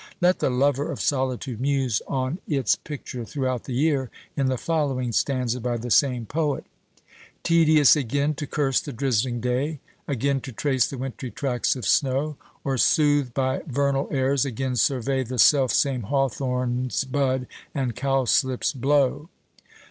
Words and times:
Let 0.19 0.39
the 0.39 0.49
lover 0.49 0.91
of 0.91 0.99
solitude 0.99 1.61
muse 1.61 2.01
on 2.07 2.39
its 2.47 2.75
picture 2.75 3.23
throughout 3.23 3.65
the 3.65 3.73
year, 3.73 4.09
in 4.35 4.47
the 4.47 4.57
following 4.57 5.11
stanza 5.11 5.59
by 5.61 5.77
the 5.77 5.91
same 5.91 6.25
poet: 6.25 6.65
Tedious 7.43 7.95
again 7.95 8.33
to 8.33 8.47
curse 8.47 8.81
the 8.81 8.93
drizzling 8.93 9.41
day, 9.41 9.79
Again 10.07 10.41
to 10.41 10.51
trace 10.51 10.87
the 10.89 10.97
wintry 10.97 11.29
tracks 11.29 11.75
of 11.75 11.85
snow! 11.85 12.35
Or, 12.63 12.79
soothed 12.79 13.35
by 13.35 13.61
vernal 13.67 14.07
airs, 14.09 14.43
again 14.43 14.75
survey 14.75 15.21
The 15.23 15.37
self 15.37 15.71
same 15.71 16.01
hawthorns 16.09 17.03
bud, 17.03 17.45
and 17.75 17.95
cowslips 17.95 18.73
blow! 18.73 19.29